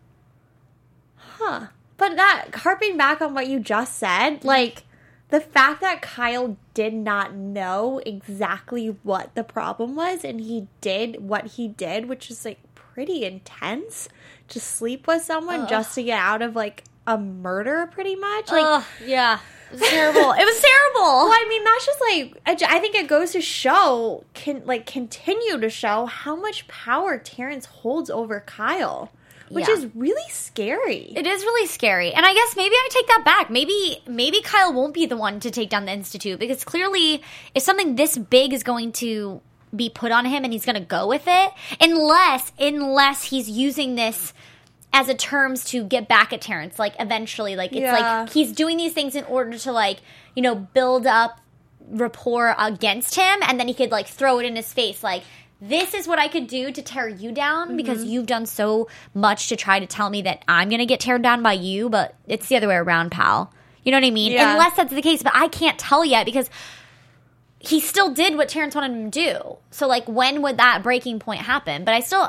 [1.17, 1.67] Huh.
[1.97, 4.83] But that harping back on what you just said, like
[5.33, 11.27] the fact that Kyle did not know exactly what the problem was and he did
[11.27, 14.11] what he did, which is like pretty intense
[14.49, 18.51] to sleep with someone just to get out of like a murder pretty much.
[18.51, 19.39] Like Ugh, yeah,
[19.73, 20.33] it was terrible.
[20.33, 21.01] it was terrible.
[21.01, 25.59] well, I mean, that's just like i think it goes to show, can like continue
[25.59, 29.11] to show how much power Terrence holds over Kyle,
[29.53, 29.75] which Yeah.
[29.75, 31.13] is really scary.
[31.17, 32.13] It is really scary.
[32.13, 33.51] And I guess maybe I take that back.
[33.51, 37.23] Maybe maybe Kyle won't be the one to take down the institute because clearly
[37.55, 39.41] if something this big is going to
[39.75, 43.95] be put on him and he's going to go with it unless unless he's using
[43.95, 44.35] this
[44.93, 48.21] as a terms to get back at Terrence like eventually like it's Yeah.
[48.21, 49.99] like he's doing these things in order to like
[50.35, 51.41] you know build up
[51.89, 55.23] rapport against him and then he could like throw it in his face like
[55.63, 57.77] this is what I could do to tear you down Mm-hmm.
[57.77, 61.01] because you've done so much to try to tell me that I'm going to get
[61.01, 63.53] teared down by you, but it's the other way around, pal.
[63.85, 64.33] You know what I mean?
[64.33, 64.53] Yeah.
[64.53, 66.51] Unless that's the case, but I can't tell yet because
[67.61, 69.57] he still did what Terrence wanted him to do.
[69.71, 71.85] So, like, when would that breaking point happen?
[71.85, 72.29] But I still,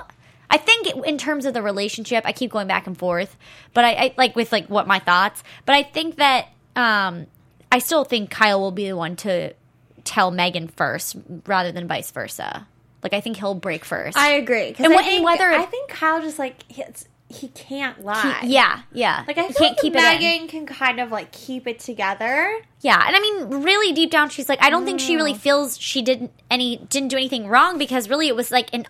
[0.51, 3.35] I think it, in terms of the relationship, I keep going back and forth.
[3.73, 5.43] But I, I like with like what my thoughts.
[5.65, 7.25] But I think that um,
[7.71, 9.53] I still think Kyle will be the one to
[10.03, 11.15] tell Megan first
[11.47, 12.67] rather than vice versa.
[13.03, 14.17] Like, I think he'll break first.
[14.17, 14.73] I agree.
[14.77, 16.83] And I what- think, whether- I think Kyle just like he,
[17.29, 18.41] he can't lie.
[18.45, 19.23] yeah, yeah.
[19.27, 19.97] Like I feel can't like keep it.
[20.01, 22.59] Megan can kind of like keep it together.
[22.81, 25.17] Yeah, and I mean, really deep down, she's like, I don't think she Mm.
[25.17, 28.85] really feels she didn't any didn't do anything wrong because really it was like an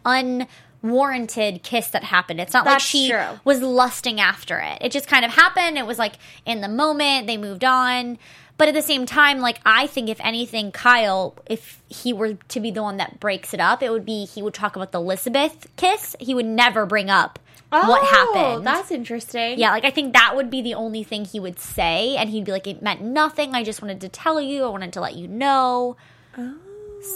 [0.83, 2.41] unwarranted kiss that happened.
[2.41, 3.39] It's not like she true.
[3.45, 4.79] was lusting after it.
[4.81, 5.77] It just kind of happened.
[5.77, 6.13] It was like
[6.45, 8.17] in the moment they moved on.
[8.63, 12.61] But at the same time, like I think if anything, Kyle, if he were to
[12.61, 14.99] be the one that breaks it up, it would be he would talk about the
[15.01, 16.15] Elizabeth kiss.
[16.17, 17.39] He would never bring up
[17.71, 18.65] what Oh, happened.
[18.65, 19.59] That's interesting.
[19.59, 22.45] Yeah, like I think that would be the only thing he would say, and he'd
[22.45, 23.53] be like, "It meant nothing.
[23.53, 24.63] I just wanted to tell you.
[24.63, 25.97] I wanted to let you know."
[26.37, 26.55] Oh.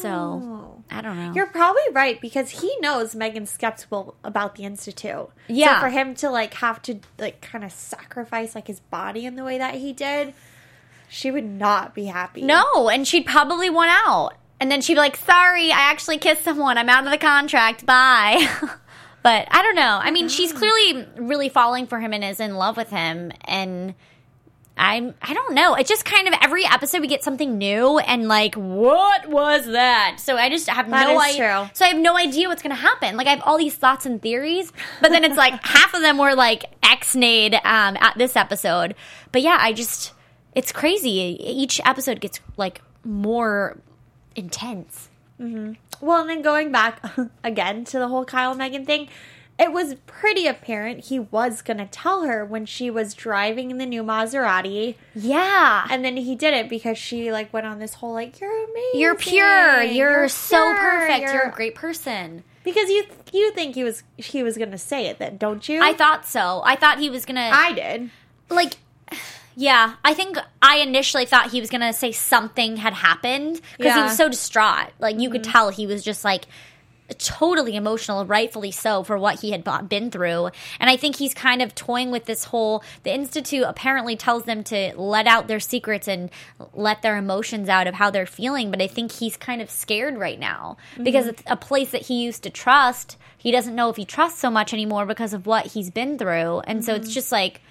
[0.01, 1.31] So I don't know.
[1.33, 5.29] You're probably right because he knows Megan's skeptical about the institute.
[5.47, 5.75] Yeah.
[5.75, 9.37] So for him to like have to like kind of sacrifice like his body in
[9.37, 10.33] the way that he did,
[11.09, 12.41] she would not be happy.
[12.41, 16.43] no, and she'd probably want out, and then she'd be like, "Sorry, I actually kissed
[16.43, 16.77] someone.
[16.77, 17.85] I'm out of the contract.
[17.85, 18.47] Bye."
[19.23, 19.99] but I don't know.
[20.01, 23.93] I mean, she's clearly really falling for him and is in love with him, and
[24.77, 25.73] I'm I don't know.
[25.73, 30.17] It's just kind of every episode we get something new and like what was that?
[30.19, 31.71] So I just have That no idea.
[31.73, 33.17] So I have no idea what's gonna happen.
[33.17, 36.17] Like I have all these thoughts and theories, but then it's like half of them
[36.17, 38.95] were like ex-nade um, at this episode.
[39.31, 40.13] But yeah, I just
[40.57, 41.37] it's crazy.
[41.39, 43.77] Each episode gets like more
[44.35, 45.07] intense.
[45.39, 45.73] Mm-hmm.
[46.03, 46.99] Well, and then going back
[47.43, 49.07] again to the whole Kyle Megan thing,
[49.59, 53.77] it was pretty apparent he was going to tell her when she was driving in
[53.77, 54.95] the new Maserati.
[55.13, 55.85] Yeah.
[55.91, 58.99] And then he did it because she like went on this whole like you're amazing.
[58.99, 59.83] You're pure.
[59.83, 61.31] You're, so pure, perfect.
[61.33, 62.43] You're, a great person.
[62.63, 65.83] because you you think he was he was going to say it then, don't you?
[65.83, 66.63] I thought so.
[66.65, 68.09] I thought he was gonna I did.
[68.49, 68.73] like
[69.57, 74.01] yeah i think i initially thought he was gonna say something had happened because he
[74.01, 74.91] was so distraught.
[74.99, 75.51] Like you could mm-hmm.
[75.51, 76.45] tell he was just like
[77.17, 80.49] totally emotional rightfully so for what he had been through.
[80.79, 84.63] And i think he's kind of toying with this whole the institute apparently tells them
[84.65, 86.29] to let out their secrets and
[86.73, 90.17] let their emotions out of how they're feeling but i think he's kind of scared
[90.17, 90.77] right now.
[91.01, 91.31] Because mm-hmm.
[91.31, 94.51] it's a place that he used to trust he doesn't know if he trusts so
[94.51, 96.59] much anymore because of what he's been through.
[96.61, 97.13] And so it's mm-hmm.
[97.13, 97.61] just like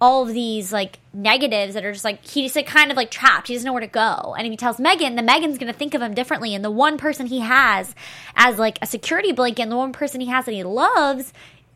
[0.00, 3.48] all of these like negatives that are just like he's like kind of like trapped.
[3.48, 4.34] He doesn't know where to go.
[4.38, 6.54] And if he tells Megan, then Megan's gonna think of him differently.
[6.54, 7.94] And the one person he has
[8.34, 11.32] as like a security blanket, and the one person he has that he loves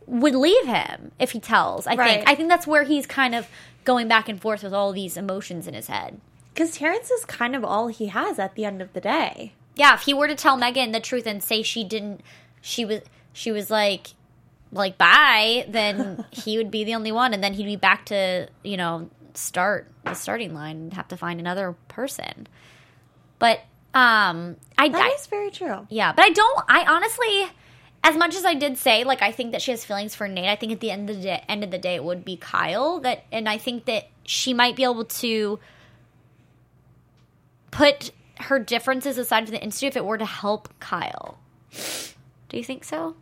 [0.07, 1.87] would leave him if he tells.
[1.87, 2.17] I Right.
[2.19, 2.29] think.
[2.29, 3.47] I think that's where he's kind of
[3.85, 6.21] going back and forth with all these emotions in his head.
[6.55, 9.53] Cuz Terrence is kind of all he has at the end of the day.
[9.77, 12.21] Yeah, if he were to tell Megan the truth and say she didn't,
[12.63, 13.01] she was
[13.33, 14.09] she was like
[14.75, 18.49] like bye, then he would be the only one, and then he'd be back to
[18.63, 22.47] you know start the starting line and have to find another person.
[23.39, 23.61] But
[23.95, 25.87] um, I, That I is very true.
[25.89, 26.65] yeah, but I don't.
[26.69, 27.47] I honestly,
[28.03, 30.49] as much as I did say, like I think that she has feelings for Nate.
[30.49, 32.37] I think at the end of the day, end of the day, it would be
[32.37, 33.01] Kyle.
[33.01, 35.59] That, and I think that she might be able to
[37.71, 38.11] put
[38.41, 41.39] her differences aside for the institute if it were to help Kyle.
[42.49, 43.17] Do you think so?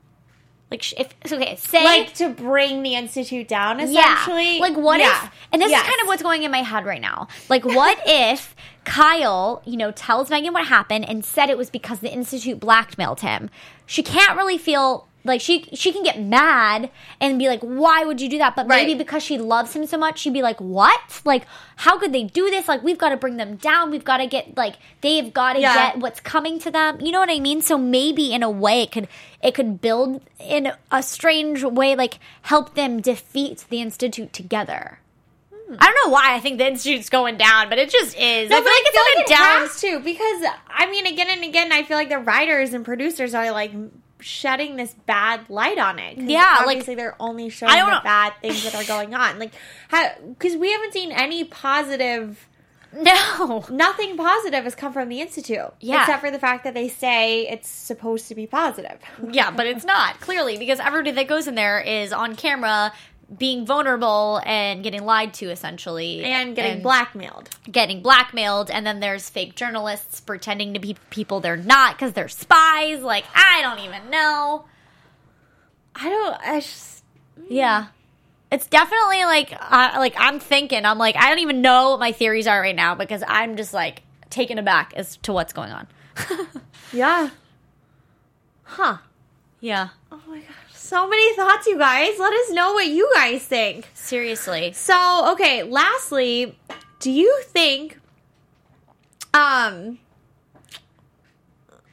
[0.73, 4.57] Like, if okay, say Like to bring the institute down essentially.
[4.57, 4.61] yeah.
[4.63, 5.25] Like, what Yeah.
[5.27, 5.83] if, and this Yes.
[5.83, 7.29] is kind of what's going in my head right now.
[7.51, 12.01] Like, what if Kyle, you know, tells Megan what happened and said it was because
[12.01, 13.51] the Institute blackmailed him?
[13.87, 18.21] She can't really feel like she she can get mad and be like, why would
[18.21, 18.57] you do that?
[18.57, 21.21] But maybe because she loves him so much, she'd be like, what?
[21.25, 21.45] Like,
[21.77, 22.67] how could they do this?
[22.69, 23.91] Like, we've got to bring them down.
[23.91, 25.75] We've got to get like they've got to Yeah.
[25.93, 27.01] get what's coming to them.
[27.01, 27.61] You know what I mean?
[27.63, 29.09] So maybe in a way it could
[29.43, 34.99] it could build in a strange way like help them defeat the institute together.
[35.69, 35.75] Hmm.
[35.79, 38.51] I don't know why I think the institute's going down, but it just is.
[38.51, 39.61] No, I feel like it's on a it down.
[39.69, 43.35] has to because I mean, again and again, I feel like the writers and producers
[43.35, 43.73] are like
[44.23, 46.17] shedding this bad light on it.
[46.19, 48.01] Yeah, like- obviously they're only showing the know.
[48.03, 49.39] bad things that are going on.
[49.39, 49.53] Like,
[49.91, 52.49] because we haven't seen any positive.
[52.95, 53.65] No.
[53.71, 56.01] Nothing positive has come from the institute, Yeah.
[56.03, 58.99] except for the fact that they say it's supposed to be positive.
[59.31, 62.93] Yeah, but it's not clearly because everybody that goes in there is on camera
[63.39, 67.49] being vulnerable and getting lied to essentially and getting blackmailed.
[67.71, 72.29] getting blackmailed and then there's fake journalists pretending to be people they're not because they're
[72.29, 74.65] spies like i don't even know
[75.95, 76.41] I don't.
[76.43, 77.05] I just.
[77.49, 77.87] yeah
[78.51, 82.13] it's definitely like uh, like i'm thinking i'm like i don't even know what my
[82.13, 85.87] theories are right now because i'm just like taken aback as to what's going on
[86.93, 87.31] Yeah.
[88.65, 88.99] Huh.
[89.61, 90.49] yeah Oh my gosh.
[90.93, 92.19] So many thoughts, you guys.
[92.19, 93.89] Let us know what you guys think.
[93.95, 96.59] seriously So, okay, lastly,
[97.01, 97.99] do you think
[99.33, 99.99] um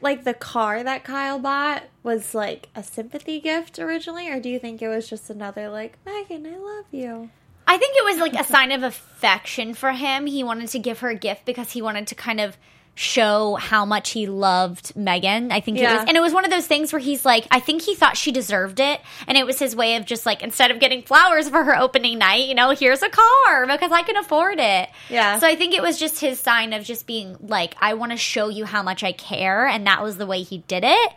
[0.01, 4.59] like the car that Kyle bought was like a sympathy gift originally or do you
[4.59, 7.29] think it was just another like Megan, I love you?
[7.65, 10.25] I think it was like a sign of affection for him.
[10.25, 12.57] He wanted to give her a gift because he wanted to kind of
[13.01, 15.53] show how much he loved Megan.
[15.53, 15.99] I think it Yeah.
[16.01, 18.17] was, and it was one of those things where he's like, I think he thought
[18.17, 21.47] she deserved it, and it was his way of just like instead of getting flowers
[21.47, 24.89] for her opening night, you know, here's a car because I can afford it.
[25.09, 25.39] Yeah.
[25.39, 28.17] So I think it was just his sign of just being like, I want to
[28.17, 31.11] show you how much I care, and that was the way he did it.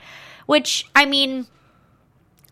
[0.46, 1.48] Which I mean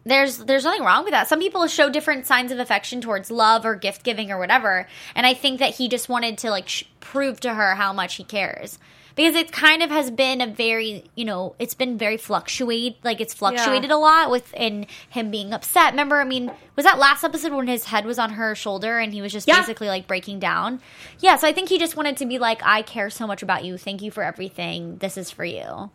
[0.05, 1.29] there's there's nothing wrong with that.
[1.29, 5.25] Some people show different signs of affection towards love or gift giving or whatever, and
[5.25, 8.25] I think that he just wanted to like sh- prove to her how much he
[8.25, 8.79] cares.
[9.21, 13.21] Because it kind of has been a very, you know, it's been very fluctuate, like
[13.21, 15.93] it's fluctuated a lot with in him being upset.
[15.93, 19.13] Remember, I mean, was that last episode when his head was on her shoulder and
[19.13, 19.61] he was just Yeah.
[19.61, 20.81] basically like breaking down?
[21.19, 23.63] Yeah, so I think he just wanted to be like, I care so much about
[23.63, 23.77] you.
[23.77, 24.97] Thank you for everything.
[24.97, 25.91] This is for you.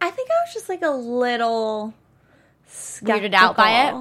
[0.00, 1.94] I think I was just like a little
[2.68, 3.94] weirded out by it?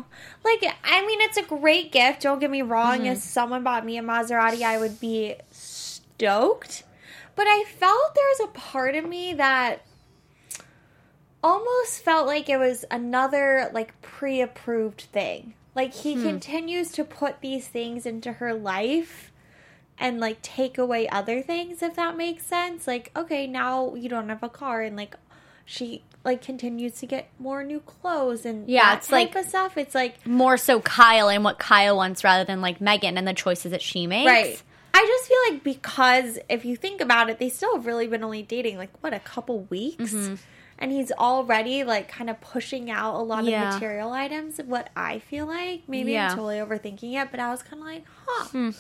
[0.44, 2.24] Like, I mean, it's a great gift.
[2.24, 3.02] Don't get me wrong.
[3.02, 3.06] Mm-hmm.
[3.06, 6.86] If someone bought me a Maserati, I would be stoked.
[7.36, 9.82] But I felt there was a part of me that
[11.44, 15.54] almost felt like it was another like pre-approved thing.
[15.76, 16.00] Like Hmm.
[16.02, 19.32] he continues to put these things into her life
[19.98, 22.88] and like take away other things if that makes sense.
[22.88, 25.16] Like okay, now you don't have a car and like
[25.66, 29.78] she like continues to get more new clothes and Yeah, it's type like- of stuff.
[29.78, 33.34] It's like More so Kyle and what Kyle wants rather than like Megan and the
[33.34, 34.28] choices that she makes.
[34.28, 34.64] Right.
[34.98, 38.24] I just feel like because if you think about it, they still have really been
[38.24, 40.14] only dating like what a couple weeks.
[40.14, 40.36] Mm-hmm.
[40.78, 43.68] And he's already like kind of pushing out a lot Yeah.
[43.70, 44.60] of material items.
[44.66, 46.28] What I feel like, maybe Yeah.
[46.28, 46.32] Hmm.
[46.32, 48.72] I'm totally overthinking it, but I was kind of like, huh.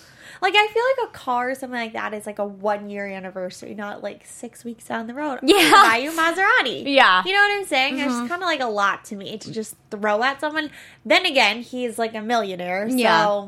[0.41, 3.05] Like I feel like a car or something like that is like a one year
[3.07, 5.39] anniversary, not like six weeks down the road.
[5.43, 5.71] Yeah.
[5.71, 6.83] buy you Maserati.
[6.85, 7.19] Yeah.
[7.19, 7.27] Mm-hmm.
[7.27, 7.99] you know what I'm saying?
[7.99, 10.71] It's kind of like a lot to me to just throw at someone.
[11.05, 12.95] Then again, he's like a millionaire, so.
[12.95, 13.47] Yeah.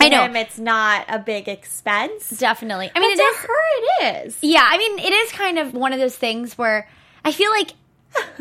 [0.00, 0.22] I know.
[0.22, 2.30] him, it's not a big expense.
[2.30, 2.90] Definitely.
[2.94, 3.36] I mean, mean, it to is.
[3.36, 4.38] her, it is.
[4.42, 6.88] Yeah, I mean, it is kind of one of those things where
[7.24, 7.72] I feel like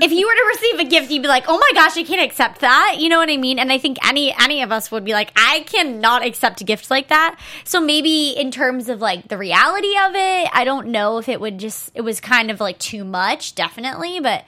[0.02, 2.22] if you were to receive a gift, you'd be like, "Oh my gosh, I can't
[2.22, 3.60] accept that." You know what I mean?
[3.60, 6.90] And I think any any of us would be like, "I cannot accept a gift
[6.90, 11.18] like that." So maybe in terms of like the reality of it, I don't know
[11.18, 14.46] if it would just it was kind of like too much, definitely, but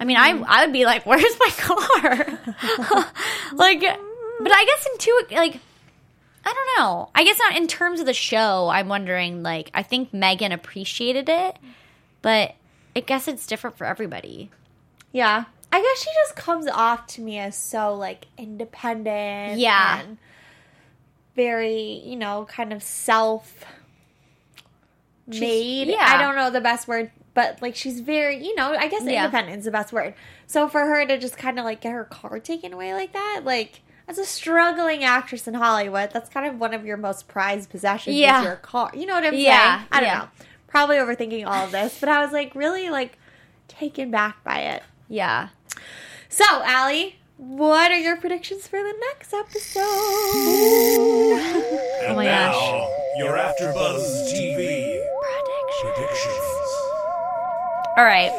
[0.00, 0.44] I mean, I mm-hmm.
[0.46, 2.38] I would be like, "Where's my car?"
[3.54, 5.60] like but I guess in two like
[6.44, 7.08] I don't know.
[7.14, 8.68] I guess not in terms of the show.
[8.68, 11.56] I'm wondering, like, I think Megan appreciated it,
[12.20, 12.54] but
[12.96, 14.50] I guess it's different for everybody.
[15.12, 15.44] Yeah.
[15.72, 19.58] I guess she just comes off to me as so like independent.
[19.58, 20.00] Yeah.
[20.02, 20.18] And
[21.34, 23.64] very, you know, kind of self
[25.26, 25.88] made.
[25.88, 25.98] yeah.
[26.00, 29.24] I don't know the best word, but like she's very, you know, I guess Yeah.
[29.24, 30.14] independent is the best word.
[30.46, 33.42] So for her to just kind of like get her car taken away like that,
[33.44, 37.70] like as a struggling actress in Hollywood, that's kind of one of your most prized
[37.70, 38.40] possessions Yeah.
[38.40, 38.90] is your car.
[38.94, 39.88] You know what I'm Yeah, saying?
[39.92, 40.18] I don't yeah.
[40.18, 40.28] know.
[40.66, 43.18] Probably overthinking all of this, but I was like really like
[43.68, 44.82] taken back by it.
[45.08, 45.48] Yeah.
[46.28, 49.82] So, Allie, what are your predictions for the next episode?
[52.04, 52.88] Oh my now, gosh.
[53.20, 55.02] after AfterBuzz TV
[55.80, 56.44] predictions.
[57.96, 58.30] All right.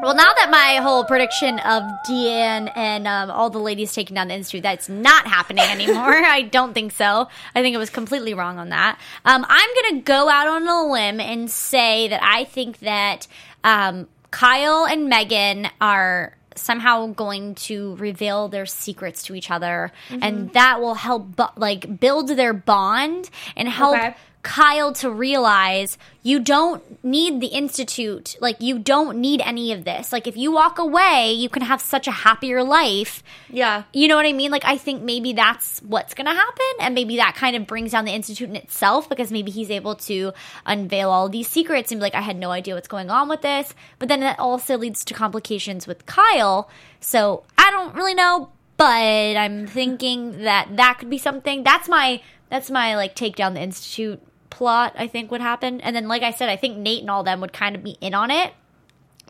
[0.00, 4.28] Well, now that my whole prediction of Deanne and um, all the ladies taking down
[4.28, 6.14] the institute, that's not happening anymore.
[6.14, 7.28] I don't think so.
[7.54, 8.98] I think it was completely wrong on that.
[9.24, 13.26] Um, I'm going to go out on a limb and say that I think that
[13.64, 20.52] um, Kyle and Megan are somehow going to reveal their secrets to each other and
[20.54, 24.14] that will help bu- like build their bond and help Okay.
[24.42, 28.36] Kyle to realize you don't need the institute.
[28.40, 30.12] Like, you don't need any of this.
[30.12, 33.22] Like, if you walk away, you can have such a happier life.
[33.50, 33.84] Yeah.
[33.92, 34.50] You know what I mean?
[34.50, 36.66] Like, I think maybe that's what's going to happen.
[36.80, 39.96] And maybe that kind of brings down the institute in itself because maybe he's able
[39.96, 40.32] to
[40.66, 43.42] unveil all these secrets and be like, I had no idea what's going on with
[43.42, 43.74] this.
[43.98, 46.70] But then that also leads to complications with Kyle.
[47.00, 48.50] So I don't really know.
[48.76, 51.64] But I'm thinking that that could be something.
[51.64, 54.94] That's my that's my like take down the institute plot.
[54.96, 57.40] I think would happen, and then like I said, I think Nate and all them
[57.40, 58.52] would kind of be in on it,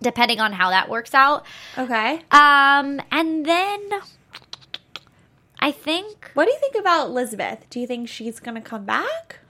[0.03, 1.45] depending on how that works out.
[1.77, 2.23] Okay.
[2.31, 3.91] Um, and then
[5.61, 7.67] I think What do you think about Elizabeth?
[7.71, 9.41] Do you think she's going to come back?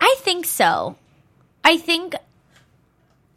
[0.00, 0.96] I think so.
[1.64, 2.14] I think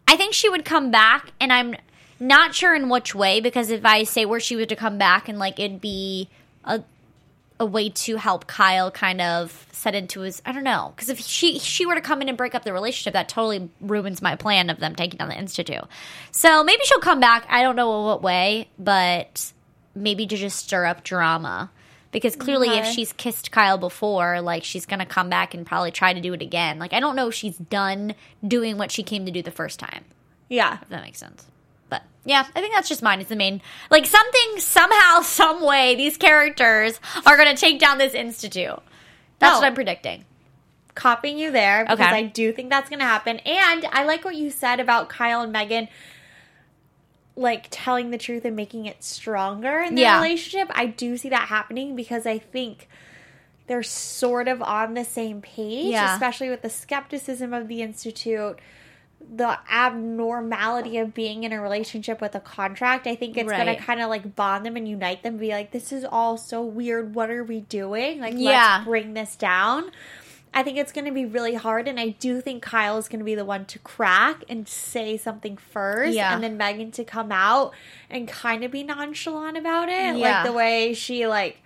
[0.07, 1.75] I think she would come back and I'm
[2.19, 5.29] not sure in which way because if I say where she was to come back
[5.29, 6.29] and like it'd be
[6.65, 6.83] a
[7.59, 11.19] a way to help Kyle kind of set into his I don't know because if
[11.19, 14.35] she she were to come in and break up the relationship that totally ruins my
[14.35, 15.83] plan of them taking down the institute.
[16.31, 17.45] So maybe she'll come back.
[17.49, 19.51] I don't know what way, but
[19.93, 21.71] maybe to just stir up drama.
[22.11, 26.11] Because clearly, if she's kissed Kyle before, like she's gonna come back and probably try
[26.11, 26.79] to do it again.
[26.79, 29.79] Like I don't know if she's done doing what she came to do the first
[29.79, 30.05] time.
[30.47, 30.79] Yeah.
[30.81, 31.45] If that makes sense.
[31.89, 33.19] But yeah, I think that's just mine.
[33.21, 38.13] Is the main like something somehow, some way these characters are gonna take down this
[38.13, 38.79] institute.
[39.39, 39.59] That's Oh.
[39.59, 40.25] what I'm predicting.
[40.95, 42.15] Copying you there because Okay.
[42.17, 43.37] I do think that's going to happen.
[43.39, 45.87] And I like what you said about Kyle and Megan
[47.37, 50.21] like telling the truth and making it stronger in their Yeah.
[50.21, 50.67] relationship.
[50.71, 52.89] I do see that happening because I think
[53.67, 56.13] they're sort of on the same page, Yeah.
[56.13, 58.59] especially with the skepticism of the institute,
[59.35, 63.05] the abnormality of being in a relationship with a contract.
[63.07, 65.37] I think it's gonna kind of like bond them and unite them.
[65.37, 67.13] Be like, this is all so weird.
[67.15, 68.19] What are we doing?
[68.19, 68.75] Like, Yeah.
[68.77, 69.91] let's bring this down.
[70.51, 73.19] I think it's going to be really hard, and I do think Kyle is going
[73.19, 76.33] to be the one to crack and say something first, Yeah.
[76.33, 77.71] and then Megan to come out
[78.09, 80.41] and kind of be nonchalant about it, Yeah.
[80.41, 81.61] like the way she like.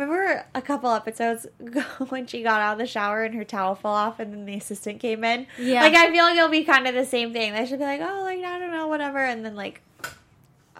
[0.00, 1.46] Remember a couple episodes
[2.08, 4.54] when she got out of the shower and her towel fell off, and then the
[4.54, 5.46] assistant came in.
[5.58, 5.82] Yeah.
[5.82, 7.52] like I feel like it'll be kind of the same thing.
[7.52, 9.82] They should be like, "Oh, like I don't know, whatever," and then like,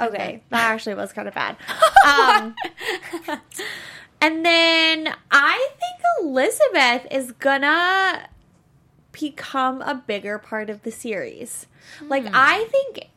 [0.01, 1.57] okay, that actually was kind of bad.
[2.07, 2.55] Um,
[4.23, 8.27] and then I think Elizabeth is gonna
[9.12, 11.66] become a bigger part of the series.
[12.01, 12.33] Like Hmm.
[12.35, 13.09] I think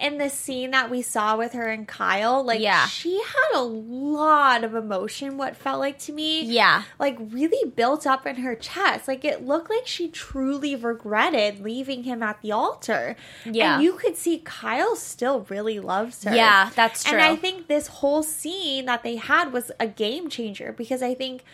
[0.00, 2.86] in the scene that we saw with her and Kyle, like Yeah.
[2.86, 6.42] she had a lot of emotion what felt like to me.
[6.42, 6.82] Yeah.
[6.98, 9.08] Like really built up in her chest.
[9.08, 13.16] Like it looked like she truly regretted leaving him at the altar.
[13.44, 13.74] Yeah.
[13.74, 16.34] And you could see Kyle still really loves her.
[16.34, 17.18] Yeah, that's true.
[17.18, 17.22] And.
[17.26, 21.44] I think this whole scene that they had was a game changer because I think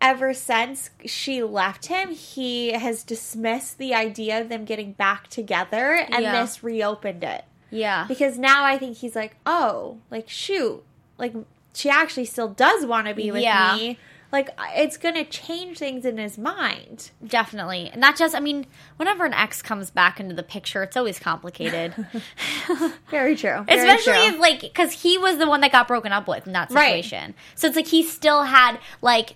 [0.00, 5.94] ever since she left him, he has dismissed the idea of them getting back together,
[5.94, 6.42] and Yeah.
[6.42, 7.44] this reopened it.
[7.74, 8.06] Yeah.
[8.08, 10.82] Because now I think he's like, oh, like shoot,
[11.18, 11.34] like
[11.74, 13.76] she actually still does want to be with Yeah.
[13.76, 13.98] me.
[14.32, 17.10] Like it's gonna change things in his mind.
[17.24, 17.90] Definitely.
[17.92, 18.66] And not just, I mean,
[18.96, 21.94] whenever an ex comes back into the picture, it's always complicated.
[23.10, 23.62] Very true.
[23.64, 24.34] Very Especially true.
[24.34, 27.04] if, like, because he was the one that got broken up with in that Right.
[27.04, 27.34] situation.
[27.54, 29.34] So it's like he still had, like,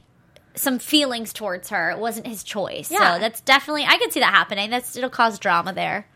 [0.56, 1.90] some feelings towards her.
[1.90, 2.90] It wasn't his choice.
[2.90, 3.14] Yeah.
[3.14, 4.70] So that's definitely, I could see that happening.
[4.70, 6.08] That's, it'll cause drama there.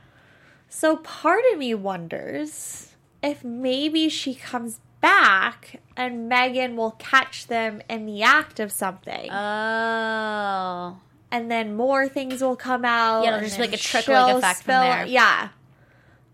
[0.74, 7.82] So part of me wonders if maybe she comes back and Megan will catch them
[7.90, 9.30] in the act of something.
[9.30, 10.96] Oh.
[11.30, 13.22] and then more things will come out.
[13.22, 15.04] Yeah, it'll just like a trickling effect from there.
[15.04, 15.50] Yeah.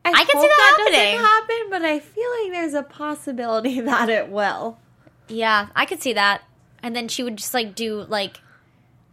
[0.05, 1.19] I, I can see that doesn't happening.
[1.19, 4.79] happen, but I feel like there's a possibility that it will.
[5.27, 6.43] Yeah, I could see that.
[6.81, 8.41] And then she would just, like, do, like,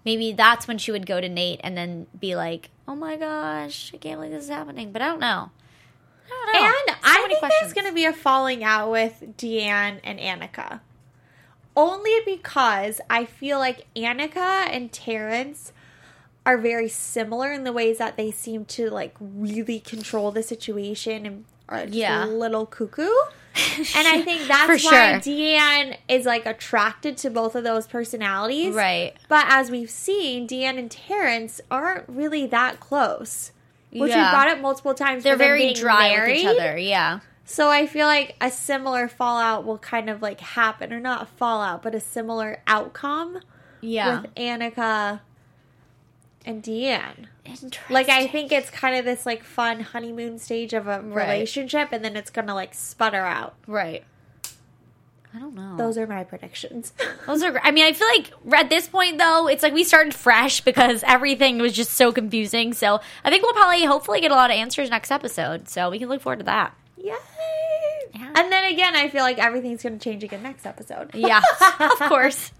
[0.06, 3.92] maybe that's when she would go to Nate and then be like, oh my gosh,
[3.94, 4.92] I can't believe this is happening.
[4.92, 5.50] But I don't know.
[6.28, 6.68] I don't know.
[6.68, 7.62] And So I think questions.
[7.62, 10.80] there's going to be a falling out with Deanne and Annika.
[11.78, 15.74] Only because I feel like Annika and Terrence
[16.46, 21.26] are very similar in the ways that they seem to like really control the situation
[21.26, 22.26] and are Yeah.
[22.26, 23.10] a little cuckoo.
[23.96, 25.20] And I think that's why.
[25.24, 28.76] Deanne is like attracted to both of those personalities.
[28.76, 29.14] Right.
[29.30, 33.52] But as we've seen, Deanne and Terrence aren't really that close.
[33.92, 34.26] Which Yeah.
[34.30, 35.24] we brought up multiple times.
[35.24, 36.78] They're very dry with each other.
[36.78, 37.20] Yeah.
[37.46, 41.82] So I feel like a similar fallout will kind of like happen, or not fallout,
[41.84, 43.40] but a similar outcome
[43.82, 44.22] Yeah.
[44.22, 45.22] with Annika
[46.46, 47.26] and Deanne.
[47.90, 51.28] Like I think it's kind of this like fun honeymoon stage of a Right.
[51.28, 53.56] relationship, and then it's gonna like sputter out.
[53.68, 54.04] Right.
[55.34, 55.76] I don't know.
[55.76, 56.94] Those are my predictions.
[57.28, 57.60] Those are.
[57.62, 61.04] I mean, I feel like at this point though, it's like we started fresh because
[61.06, 62.74] everything was just so confusing.
[62.74, 65.68] So I think we'll probably, hopefully, get a lot of answers next episode.
[65.68, 66.74] So we can look forward to that.
[66.98, 67.14] Yay!
[68.16, 68.32] Yeah.
[68.34, 71.12] And then again, I feel like everything's gonna change again next episode.
[71.14, 71.42] Yeah,
[71.80, 72.52] of course.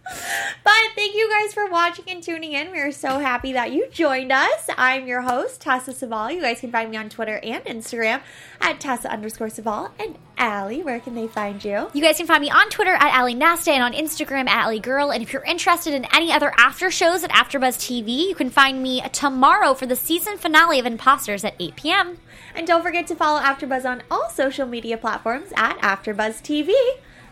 [0.64, 2.72] But thank you guys for watching and tuning in.
[2.72, 4.70] We are so happy that you joined us.
[4.78, 6.34] I'm your host, Tessa Ceval.
[6.34, 8.22] You guys can find me on Twitter and Instagram
[8.62, 9.92] at Tessa underscore Ceval.
[9.98, 11.90] And Allie, where can they find you?
[11.94, 14.80] You guys can find me on Twitter at Ally Nasta and on Instagram at Ali
[14.80, 15.12] Girl.
[15.12, 18.84] And if you're interested in any other after shows at AfterBuzz TV, you can find
[18.84, 22.18] me tomorrow for the season finale of Imposters at 8 p.m.
[22.56, 26.74] And don't forget to follow AfterBuzz on all social media platforms at AfterBuzz TV.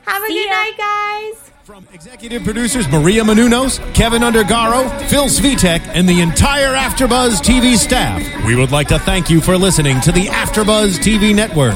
[0.05, 0.51] Have a See good ya.
[0.51, 1.51] night, guys.
[1.63, 8.21] From executive producers Maria Menounos, Kevin Undergaro, Phil Svitek, and the entire AfterBuzz TV staff,
[8.45, 11.76] we would like to thank you for listening to the AfterBuzz TV network.